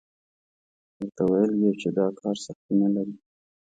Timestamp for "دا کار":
1.97-2.35